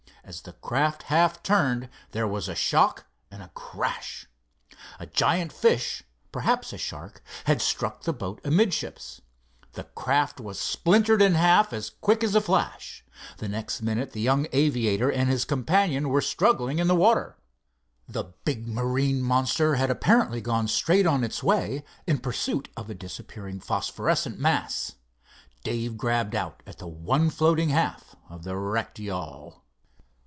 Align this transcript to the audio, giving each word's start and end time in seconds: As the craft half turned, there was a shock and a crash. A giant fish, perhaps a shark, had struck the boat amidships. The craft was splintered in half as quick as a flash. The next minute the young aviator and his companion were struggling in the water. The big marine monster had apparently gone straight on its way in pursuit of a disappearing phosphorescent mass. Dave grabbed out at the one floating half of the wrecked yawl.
As 0.23 0.41
the 0.41 0.53
craft 0.53 1.03
half 1.03 1.43
turned, 1.43 1.89
there 2.11 2.27
was 2.27 2.47
a 2.47 2.55
shock 2.55 3.05
and 3.31 3.43
a 3.43 3.49
crash. 3.49 4.27
A 4.97 5.05
giant 5.05 5.51
fish, 5.51 6.03
perhaps 6.31 6.71
a 6.71 6.77
shark, 6.77 7.21
had 7.45 7.61
struck 7.61 8.03
the 8.03 8.13
boat 8.13 8.39
amidships. 8.45 9.19
The 9.73 9.83
craft 9.83 10.39
was 10.39 10.57
splintered 10.57 11.21
in 11.21 11.33
half 11.33 11.73
as 11.73 11.89
quick 11.89 12.23
as 12.23 12.33
a 12.33 12.39
flash. 12.39 13.03
The 13.39 13.49
next 13.49 13.81
minute 13.81 14.13
the 14.13 14.21
young 14.21 14.47
aviator 14.53 15.11
and 15.11 15.27
his 15.27 15.43
companion 15.43 16.07
were 16.07 16.21
struggling 16.21 16.79
in 16.79 16.87
the 16.87 16.95
water. 16.95 17.35
The 18.07 18.25
big 18.45 18.67
marine 18.69 19.21
monster 19.23 19.75
had 19.75 19.89
apparently 19.89 20.39
gone 20.39 20.69
straight 20.69 21.07
on 21.07 21.25
its 21.25 21.43
way 21.43 21.83
in 22.07 22.19
pursuit 22.19 22.69
of 22.77 22.89
a 22.89 22.95
disappearing 22.95 23.59
phosphorescent 23.59 24.39
mass. 24.39 24.93
Dave 25.65 25.97
grabbed 25.97 26.35
out 26.35 26.63
at 26.65 26.77
the 26.77 26.87
one 26.87 27.29
floating 27.29 27.69
half 27.69 28.15
of 28.29 28.43
the 28.43 28.55
wrecked 28.55 28.97
yawl. 28.99 29.57